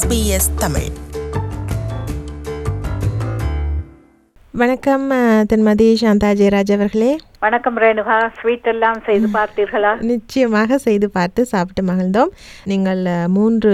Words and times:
SBS 0.00 0.44
Tamil. 0.60 0.90
வணக்கம் 4.60 5.06
திருமதி 5.50 5.88
சாந்தா 6.02 6.28
ஜெயராஜ் 6.40 6.72
அவர்களே. 6.76 7.10
வணக்கம் 7.44 7.78
ரேணுகா. 7.84 8.16
ஸ்வீட் 8.38 8.68
எல்லாம் 8.72 9.00
செய்து 9.06 9.28
பார்த்தீர்களா? 9.38 9.92
நிச்சயமாக 10.12 10.78
செய்து 10.86 11.10
பார்த்து 11.10 11.44
சாப்பிட்டு 11.52 11.84
மகிழ்ந்தோம். 11.90 12.32
நீங்கள் 12.72 13.02
மூன்று 13.36 13.72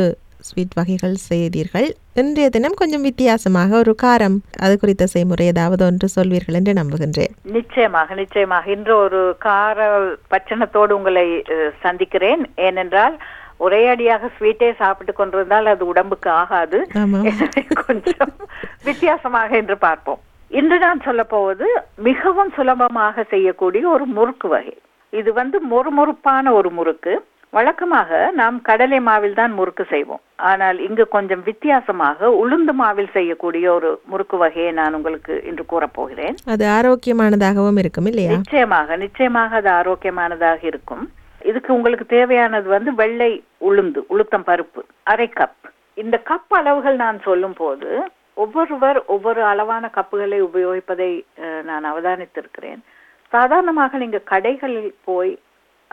ஸ்வீட் 0.48 0.76
வகைகள் 0.80 1.16
செய்தீர்கள். 1.30 1.88
இன்றைய 2.22 2.50
தினம் 2.50 2.78
கொஞ்சம் 2.82 3.06
வித்தியாசமாக 3.08 3.70
ஒரு 3.82 3.94
காரம் 4.02 4.38
அது 4.64 4.74
குறித்த 4.82 5.06
செய்முறை 5.14 5.46
ஏதாவது 5.46 5.82
ஒன்று 5.88 6.08
சொல்வீர்கள் 6.16 6.58
என்று 6.60 6.72
நம்புகின்றேன். 6.80 7.34
நிச்சயமாக 7.56 8.14
நிச்சயமாக. 8.14 8.70
இன்று 8.76 8.96
ஒரு 9.06 9.22
கார 9.48 9.88
பச்சனத்தோடு 10.32 10.94
உங்களை 11.00 11.26
சந்திக்கிறேன். 11.84 12.42
ஏனென்றால் 12.68 13.16
ஒரே 13.58 13.86
அடியாக 13.88 14.30
ஸ்வீட்டே 14.38 14.76
சாப்பிட்டு 14.76 15.12
கொண்டிருந்தால் 15.12 15.66
அது 15.66 15.86
உடம்புக்கு 15.86 16.30
ஆகாது. 16.30 16.78
கொஞ்சம் 17.86 18.32
வித்தியாசமாக 18.84 19.56
என்று 19.56 19.78
பார்ப்போம். 19.78 20.20
இன்று 20.50 20.78
நான் 20.78 21.00
சொல்ல 21.00 21.24
போவது 21.24 21.66
மிகவும் 21.96 22.52
சுலபமாக 22.56 23.22
செய்யக்கூடிய 23.22 23.88
ஒரு 23.88 24.06
முறுக்கு 24.06 24.48
வகை. 24.48 24.76
இது 25.10 25.32
வந்து 25.32 25.60
மொறுமொறுப்பான 25.70 26.52
ஒரு 26.52 26.70
முறுக்கு. 26.70 27.24
வழக்கமாக 27.50 28.30
நாம் 28.34 28.62
கடலை 28.62 29.00
மாவில் 29.00 29.34
தான் 29.34 29.52
முறுக்கு 29.52 29.84
செய்வோம். 29.84 30.20
ஆனால் 30.36 30.78
இங்கு 30.78 31.08
கொஞ்சம் 31.08 31.42
வித்தியாசமாக 31.42 32.28
உளுந்து 32.42 32.72
மாவில் 32.72 33.10
செய்யக்கூடிய 33.12 33.72
ஒரு 33.72 34.00
முறுக்கு 34.04 34.36
வகையை 34.36 34.72
நான் 34.72 34.94
உங்களுக்கு 34.94 35.42
இன்று 35.44 35.66
கூறப் 35.66 35.92
போகிறேன். 35.92 36.34
அது 36.46 36.66
ஆரோக்கியமானதாகவும் 36.66 37.78
இருக்கும் 37.78 38.06
இல்லையா? 38.06 38.30
நிச்சயமாக 38.30 38.96
நிச்சயமாக 38.96 39.56
அது 39.56 39.70
ஆரோக்கியமானதாக 39.70 40.58
இருக்கும். 40.62 41.04
இதுக்கு 41.48 41.70
உங்களுக்கு 41.76 42.06
தேவையானது 42.16 42.68
வந்து 42.76 42.90
வெள்ளை 43.00 43.32
உளுந்து 43.68 44.00
உளுத்தம் 44.14 44.46
பருப்பு 44.50 44.82
அரை 45.12 45.28
கப் 45.38 45.66
இந்த 46.02 46.16
கப் 46.30 46.54
அளவுகள் 46.58 46.96
நான் 47.04 47.18
சொல்லும் 47.26 47.56
போது 47.60 47.90
ஒவ்வொருவர் 48.42 48.98
ஒவ்வொரு 49.14 49.40
அளவான 49.50 49.84
கப்புகளை 49.96 50.38
உபயோகிப்பதை 50.48 51.10
நான் 51.68 51.86
அவதானித்திருக்கிறேன். 51.90 52.80
சாதாரணமாக 53.32 53.98
நீங்கள் 54.02 54.28
கடைகளில் 54.32 54.92
போய் 55.08 55.32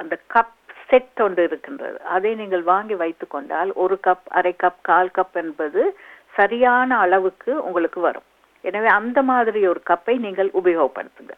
அந்த 0.02 0.16
கப் 0.34 0.54
செட் 0.90 1.22
ஒன்று 1.26 1.44
இருக்கின்றது. 1.50 1.98
அதை 2.16 2.32
நீங்கள் 2.42 2.64
வாங்கி 2.72 2.96
வைத்து 3.04 3.26
கொண்டால் 3.36 3.72
ஒரு 3.84 3.96
கப் 4.08 4.28
அரை 4.40 4.54
கப் 4.64 4.82
கால் 4.90 5.16
கப் 5.18 5.38
என்பது 5.44 5.84
சரியான 6.40 6.98
அளவுக்கு 7.06 7.52
உங்களுக்கு 7.68 8.00
வரும். 8.08 8.28
எனவே 8.64 8.90
அந்த 9.00 9.20
மாதிரி 9.32 9.62
ஒரு 9.72 9.82
கப்பை 9.92 10.16
நீங்கள் 10.26 10.50
உபயோகப்படுத்துங்க. 10.60 11.34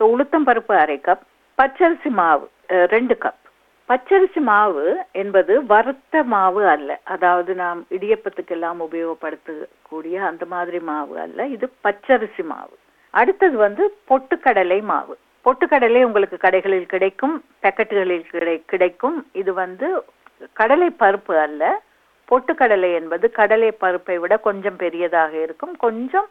ஸோ 0.00 0.04
உளுத்தம் 0.14 0.48
பருப்பு 0.48 0.74
அரை 0.84 0.98
கப் 1.08 1.24
பச்சரிசி 1.58 2.10
மாவு 2.20 2.46
ரெண்டு 2.94 3.14
கப் 3.24 3.44
பச்சரிசி 3.88 4.40
மாவு 4.48 4.86
என்பது 5.12 5.52
வறுத்த 5.66 6.22
மாவு 6.32 6.62
அல்ல. 6.68 7.00
அதாவது 7.14 7.52
நாம் 7.54 7.80
இடியப்பத்துக்கெல்லாம் 7.90 8.78
உபயோகப்படுத்தக்கூடிய 8.86 10.16
அந்த 10.30 10.44
மாதிரி 10.54 10.80
மாவு 10.80 11.14
அல்ல. 11.20 11.46
இது 11.46 11.66
பச்சரிசி 11.84 12.44
மாவு. 12.52 12.76
அடுத்தது 13.14 13.56
வந்து 13.56 13.84
பொட்டுக்கடலை 14.10 14.78
மாவு. 14.82 15.14
பொட்டுக்கடலை 15.44 16.00
உங்களுக்கு 16.08 16.36
கடைகளில் 16.36 16.92
கிடைக்கும் 16.94 17.36
பேக்கெட்டுகளில் 17.62 18.26
கிடை 18.34 18.56
கிடைக்கும். 18.72 19.18
இது 19.32 19.52
வந்து 19.62 19.88
கடலை 20.52 20.88
பருப்பு 21.00 21.36
அல்ல. 21.46 21.62
பொட்டுக்கடலை 22.28 22.90
என்பது 23.00 23.26
கடலை 23.30 23.70
பருப்பை 23.70 24.18
விட 24.18 24.36
கொஞ்சம் 24.48 24.76
பெரியதாக 24.76 25.32
இருக்கும். 25.46 25.76
கொஞ்சம் 25.76 26.28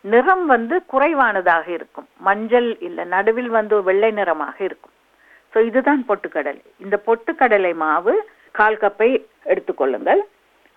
நிறம் 0.00 0.46
வந்து 0.46 0.76
குறைவானதாக 0.86 1.66
இருக்கும். 1.78 2.08
மஞ்சள் 2.28 2.70
இல்லை 2.88 3.04
நடுவில் 3.04 3.52
வந்து 3.58 3.82
வெள்ளை 3.82 4.10
நிறமாக 4.10 4.56
இருக்கும். 4.64 4.91
ஸோ 5.52 5.60
இதுதான் 5.68 6.02
பொட்டுக்கடலை. 6.08 6.62
இந்த 6.84 6.96
பொட்டுக்கடலை 7.06 7.72
மாவு 7.84 8.14
கால் 8.58 8.78
கப்பை 8.84 9.08
எடுத்துக்கொள்ளுங்கள் 9.52 10.22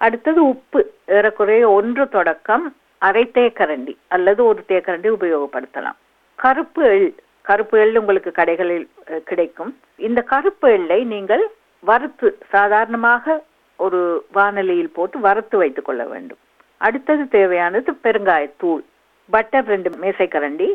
அடுத்தது 0.06 0.40
உப்பு 0.54 0.80
ஏறக்குறைய 1.18 1.64
ஒன்று 1.78 2.04
தொடக்கம் 2.16 2.66
அரை 3.08 3.24
தேக்கரண்டி 3.38 3.94
அல்லது 4.16 4.42
ஒரு 4.52 4.62
தேக்கரண்டி 4.72 5.10
உபயோகப்படுத்தலாம். 5.18 5.98
கருப்பு 6.40 6.82
எள் 6.94 7.08
கருப்பு 7.50 7.76
எள் 7.84 8.00
உங்களுக்கு 8.02 8.32
கடைகளில் 8.40 8.88
கிடைக்கும். 9.30 9.72
இந்த 10.08 10.20
கருப்பு 10.32 10.68
எள்ளை 10.78 11.00
நீங்கள் 11.14 11.44
வறுத்து 11.90 12.28
சாதாரணமாக 12.54 13.36
ஒரு 13.80 14.02
வானலியில் 14.38 14.96
போட்டு 14.98 15.18
வறுத்து 15.28 15.56
வைத்துக் 15.62 15.88
கொள்ள 15.88 16.04
வேண்டும். 16.14 16.42
அடுத்தது 16.82 17.24
தேவையானது 17.36 17.92
பெருங்காயத்தூள் 18.06 18.84
பட்டர் 19.30 19.68
ரெண்டு 19.74 19.90
மேசைக்கரண்டி 20.04 20.70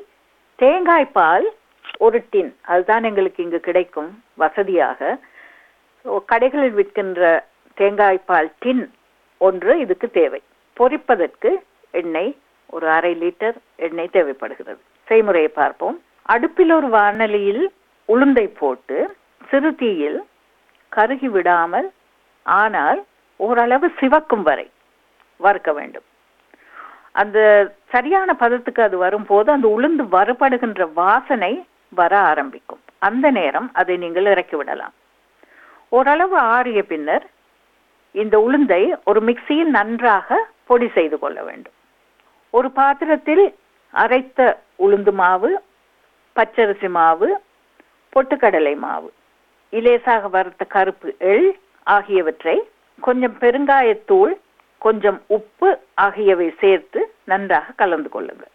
தேங்காய் 0.63 1.15
பால் 1.19 1.47
ஒரு 2.05 2.19
டின் 2.33 2.53
அதுதான் 2.73 3.07
எங்களுக்கு 3.09 3.41
இங்கு 3.47 3.61
கிடைக்கும் 3.69 4.11
வசதியாக. 4.43 5.01
கடைகளில் 6.31 6.77
விற்கின்ற 6.79 7.23
தேங்காய் 7.81 8.21
பால் 8.31 8.51
டின் 8.63 8.85
ஒன்று 9.41 9.73
இதுக்கு 9.85 10.07
தேவை. 10.21 10.41
பொரிப்பதற்கு 10.77 11.51
எண்ணெய் 12.01 12.33
ஒரு 12.75 12.87
அரை 12.97 13.13
லிட்டர் 13.23 13.57
எண்ணெய் 13.87 14.15
தேவைப்படுகிறது. 14.17 14.81
செய்முறையை 15.09 15.51
பார்ப்போம். 15.61 15.97
அடுப்பில் 16.35 16.73
ஒரு 16.79 16.89
வானலியில் 16.97 17.65
உளுந்தை 18.09 18.47
போட்டு 18.61 18.99
சிறு 19.51 19.71
தீயில் 19.81 20.21
கருகி 20.93 21.29
விடாமல் 21.37 21.89
ஆனால் 22.47 23.01
ஓரளவு 23.41 23.87
சிவக்கும் 24.01 24.45
வரை 24.49 24.67
வறுக்க 25.41 25.71
வேண்டும். 25.79 26.07
அந்த 27.21 27.39
சரியான 27.95 28.31
பதத்துக்கு 28.43 28.81
அது 28.89 28.97
வரும்போது 29.05 29.49
அந்த 29.57 29.67
உளுந்து 29.77 30.05
வறுபடுகின்ற 30.17 30.85
வாசனை 31.03 31.53
வர 31.99 32.13
ஆரம்பிக்கும். 32.31 32.83
அந்த 32.99 33.31
நேரம் 33.31 33.69
அதை 33.73 33.97
நீங்கள் 33.97 34.25
இறக்கி 34.25 34.57
விடலாம். 34.57 34.95
ஓரளவு 35.89 36.37
ஆறிய 36.39 36.81
பின்னர் 36.83 37.27
இந்த 38.15 38.37
உளுந்தை 38.39 38.83
ஒரு 39.05 39.21
மிக்சியில் 39.23 39.71
நன்றாக 39.79 40.47
பொடி 40.65 40.89
செய்து 40.89 41.19
கொள்ள 41.19 41.43
வேண்டும். 41.43 41.77
ஒரு 42.51 42.71
பாத்திரத்தில் 42.71 43.45
அரைத்த 43.95 44.41
உளுந்து 44.79 45.13
மாவு 45.13 45.51
பச்சரிசி 46.37 46.89
மாவு 46.89 47.29
பொட்டுக்கடலை 48.13 48.77
மாவு 48.77 49.13
இலேசாக 49.73 50.29
வறுத்த 50.29 50.65
கருப்பு 50.65 51.15
எள் 51.19 51.49
ஆகியவற்றை 51.83 52.57
கொஞ்சம் 53.01 53.37
பெருங்காயத்தூள் 53.41 54.33
கொஞ்சம் 54.79 55.23
உப்பு 55.27 55.69
ஆகியவை 55.95 56.55
சேர்த்து 56.61 57.01
நன்றாக 57.25 57.73
கலந்து 57.73 58.09
கொள்ளுங்கள். 58.09 58.53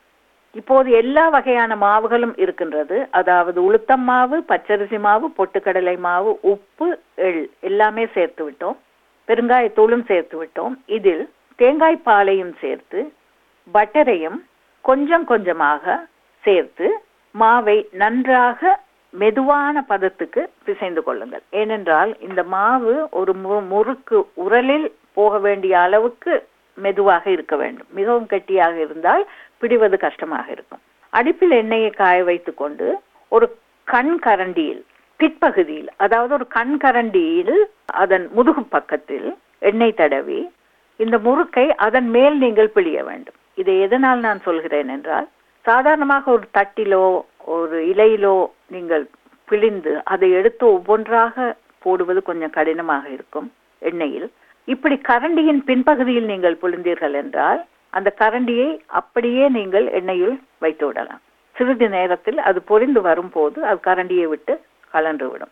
இப்போது 0.56 0.92
எல்லா 0.92 1.30
வகையான 1.30 1.76
மாவுகளும் 1.76 2.34
இருக்கின்றது. 2.36 3.08
அதாவது 3.12 3.74
உளுத்தம் 3.74 4.04
மாவு 4.04 4.44
பச்சரிசி 4.48 5.00
மாவு 5.00 5.30
பொட்டுக்கடலை 5.38 5.98
மாவு 5.98 6.40
உப்பு 6.42 7.00
எள் 7.16 7.50
எல்லாமே 7.60 8.08
சேர்த்து 8.08 8.50
விட்டோம். 8.50 8.76
பெருங்காயத்தூளும் 9.28 10.06
சேர்த்து 10.06 10.44
விட்டோம். 10.44 10.78
இதில் 10.86 11.30
தேங்காய் 11.56 11.96
பாலையும் 11.96 12.56
சேர்த்து 12.62 13.14
பட்டரையும் 13.74 14.46
கொஞ்சம் 14.82 15.26
கொஞ்சமாக 15.26 16.06
சேர்த்து 16.42 17.00
மாவை 17.40 17.86
நன்றாக 17.92 18.84
மெதுவான 19.10 19.86
பதத்துக்கு 19.90 20.48
பிசைந்து 20.64 21.04
கொள்ளுங்கள். 21.04 21.42
ஏனென்றால் 21.50 22.20
இந்த 22.20 22.44
மாவு 22.44 23.08
ஒரு 23.12 23.36
மு- 23.44 23.68
முறுக்கு 23.68 24.30
உரலில் 24.34 24.92
போக 25.14 25.40
வேண்டிய 25.40 25.80
அளவுக்கு 25.80 26.48
மெதுவாக 26.84 27.26
இருக்க 27.36 27.56
வேண்டும். 27.62 27.90
மிகவும் 28.00 28.28
கெட்டியாக 28.34 28.76
இருந்தால் 28.86 29.24
பிடிவது 29.62 29.98
கஷ்டமாக 30.06 30.48
இருக்கும். 30.56 30.82
அடுப்பில் 31.14 31.56
எண்ணெயை 31.62 31.92
காய 32.02 32.18
வைத்துக் 32.30 32.60
கொண்டு 32.62 32.88
ஒரு 33.32 33.48
கண் 33.88 34.14
கரண்டியில் 34.26 34.84
பிற்பகுதியில் 35.20 35.90
அதாவது 36.06 36.32
ஒரு 36.38 36.46
கண் 36.58 36.76
கரண்டியில் 36.84 37.56
அதன் 38.04 38.26
முதுகு 38.38 38.64
பக்கத்தில் 38.76 39.28
எண்ணெய் 39.70 40.00
தடவி 40.02 40.40
இந்த 41.00 41.16
முறுக்கை 41.28 41.68
அதன் 41.86 42.10
மேல் 42.16 42.36
நீங்கள் 42.44 42.74
பிழிய 42.76 43.00
வேண்டும். 43.10 43.38
இதை 43.62 43.74
எதனால் 43.86 44.26
நான் 44.28 44.46
சொல்கிறேன் 44.48 44.90
என்றால் 44.96 45.28
சாதாரணமாக 45.66 46.26
ஒரு 46.32 46.46
தட்டிலோ 46.58 47.06
ஒரு 47.56 47.78
இலையிலோ 47.92 48.38
நீங்கள் 48.74 49.06
பிழிந்து 49.50 49.94
அதை 50.14 50.28
எடுத்து 50.40 50.66
ஒவ்வொன்றாக 50.76 51.56
போடுவது 51.86 52.22
கொஞ்சம் 52.30 52.54
கடினமாக 52.58 53.06
இருக்கும் 53.16 53.48
எண்ணெயில். 53.82 54.28
இப்படி 54.74 54.96
கரண்டியின் 55.10 55.62
பின்பகுதியில் 55.70 56.30
நீங்கள் 56.32 56.60
புழுந்தீர்கள் 56.62 57.16
என்றால் 57.22 57.62
அந்த 57.98 58.10
கரண்டியை 58.22 58.70
அப்படியே 59.00 59.46
நீங்கள் 59.58 59.86
எண்ணெயில் 60.00 60.36
வைத்து 60.64 60.86
விடலாம். 60.88 61.22
சிறிது 61.56 61.88
நேரத்தில் 61.98 62.40
அது 62.48 62.60
பொரிந்து 62.72 63.02
வரும்போது 63.10 63.60
அது 63.70 63.80
கரண்டியை 63.90 64.28
விட்டு 64.32 64.54
கலன்று 64.94 65.28
விடும். 65.32 65.52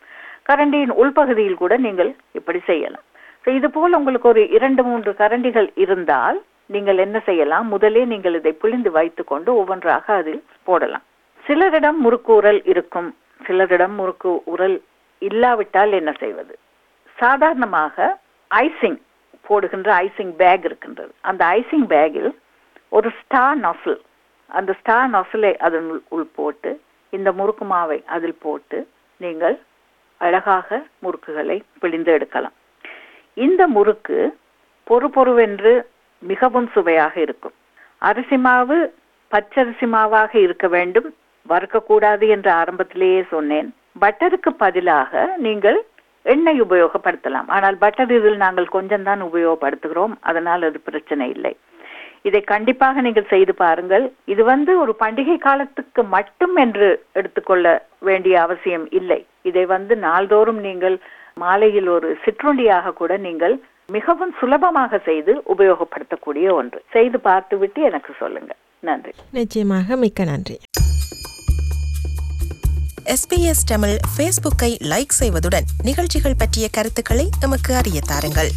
கரண்டியின் 0.49 0.93
உள்பகுதியில் 1.01 1.61
கூட 1.61 1.73
நீங்கள் 1.85 2.11
இப்படி 2.39 2.59
செய்யலாம். 2.69 3.05
இது 3.59 3.69
போல் 3.75 3.97
உங்களுக்கு 3.99 4.27
ஒரு 4.33 4.41
இரண்டு 4.57 4.81
மூன்று 4.87 5.11
கரண்டிகள் 5.21 5.69
இருந்தால் 5.83 6.37
நீங்கள் 6.73 6.99
என்ன 7.05 7.17
செய்யலாம்? 7.27 7.65
முதலே 7.73 8.03
நீங்கள் 8.11 8.35
இதை 8.39 8.53
புளிந்து 8.63 8.91
வைத்துக்கொண்டு 8.97 9.49
ஒவ்வொன்றாக 9.61 10.05
அதில் 10.21 10.43
போடலாம். 10.67 11.05
சிலரிடம் 11.45 11.99
முறுக்கு 12.03 12.31
உரல் 12.39 12.61
இருக்கும். 12.73 13.09
சிலரிடம் 13.47 13.95
முறுக்கு 13.99 14.31
உரல் 14.53 14.77
இல்லாவிட்டால் 15.21 15.91
என்ன 15.99 16.11
செய்வது? 16.23 16.53
சாதாரணமாக 17.17 17.95
ஐசிங் 18.61 18.97
போடுகின்ற 19.47 19.89
ஐசிங் 20.05 20.33
பேக் 20.41 20.65
இருக்கின்றது. 20.65 21.13
அந்த 21.21 21.45
ஐசிங் 21.45 21.87
பேக்கில் 21.93 22.31
ஒரு 22.89 23.09
ஸ்டார் 23.19 23.59
நஃபில் 23.59 24.01
அந்த 24.49 24.73
ஸ்டார் 24.79 25.11
நஃபிலை 25.11 25.51
அதன் 25.57 25.87
உள் 25.89 26.01
உள் 26.09 26.27
போட்டு 26.35 26.71
இந்த 27.09 27.31
முறுக்கு 27.31 27.65
மாவை 27.65 27.99
அதில் 28.05 28.41
போட்டு 28.41 28.77
நீங்கள் 29.17 29.57
அழகாக 30.17 30.83
முறுக்குகளை 31.03 31.57
பிழிந்து 31.79 32.11
எடுக்கலாம். 32.11 32.55
இந்த 33.33 33.67
முறுக்கு 33.67 34.17
பொறு 34.89 35.07
பொறுவென்று 35.17 35.73
மிகவும் 36.21 36.69
சுவையாக 36.71 37.19
இருக்கும். 37.19 37.53
அரிசி 37.97 38.37
மாவு 38.37 38.77
பச்சரிசி 39.31 39.87
மாவாக 39.95 40.35
இருக்க 40.35 40.67
வேண்டும். 40.67 41.15
வறுக்கக்கூடாது 41.49 42.25
என்று 42.27 42.51
ஆரம்பத்திலேயே 42.51 43.21
சொன்னேன். 43.29 43.69
பட்டருக்கு 44.01 44.51
பதிலாக 44.57 45.33
நீங்கள் 45.37 45.79
எண்ணெய் 46.25 46.63
உபயோகப்படுத்தலாம். 46.65 47.47
ஆனால் 47.55 47.77
பட்டர் 47.83 48.13
இதில் 48.17 48.43
நாங்கள் 48.45 48.73
கொஞ்சம் 48.77 49.05
தான் 49.09 49.21
உபயோகப்படுத்துகிறோம். 49.29 50.15
அதனால் 50.31 50.67
அது 50.69 50.79
பிரச்சனை 50.89 51.27
இல்லை. 51.35 51.53
இதை 52.29 52.41
கண்டிப்பாக 52.51 53.01
நீங்கள் 53.05 53.31
செய்து 53.31 53.53
பாருங்கள். 53.63 54.05
இது 54.33 54.43
வந்து 54.43 54.71
ஒரு 54.83 54.93
பண்டிகை 55.03 55.37
காலத்துக்கு 55.47 56.03
மட்டும் 56.15 56.55
என்று 56.63 56.87
எடுத்துக்கொள்ள 57.19 57.65
வேண்டிய 58.09 58.35
அவசியம் 58.45 58.85
இல்லை. 58.99 59.19
இதை 59.51 59.65
வந்து 59.75 59.95
நாள்தோறும் 60.07 60.61
நீங்கள் 60.67 60.95
மாலையில் 61.43 61.89
ஒரு 61.97 62.09
சிற்றுண்டியாக 62.25 62.93
கூட 63.01 63.17
நீங்கள் 63.27 63.55
மிகவும் 63.95 64.33
சுலபமாக 64.39 64.99
செய்து 65.09 65.33
உபயோகப்படுத்தக்கூடிய 65.53 66.47
ஒன்று. 66.59 66.79
செய்து 66.95 67.19
பார்த்துவிட்டு 67.29 67.81
எனக்கு 67.89 68.13
சொல்லுங்க. 68.21 68.51
நன்றி. 68.89 69.13
நிச்சயமாக 69.39 69.95
மிக்க 70.05 70.23
நன்றி. 70.23 70.57
எஸ்பிஎஸ் 73.13 73.63
தமிழ் 73.65 73.99
ஃபேஸ்புக்கை 74.17 74.77
லைக் 74.81 75.13
செய்வதுடன் 75.19 75.63
நிகழ்ச்சிகள் 75.83 76.35
பற்றிய 76.35 76.69
கருத்துக்களை 76.69 77.29
எமக்கு 77.39 77.75
அறிய 77.75 78.01
தாருங்கள். 78.01 78.51